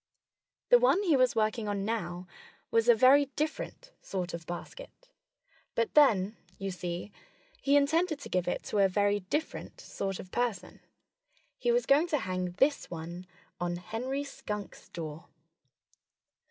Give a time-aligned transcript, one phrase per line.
[0.69, 2.25] The one he was working on now
[2.71, 5.09] was a very different sort of basket.
[5.75, 7.11] But then you see,
[7.61, 10.79] he intended to give it to a very different sort of person.
[11.59, 13.27] He was going to hang this one
[13.59, 15.27] on Henry Skunk's door.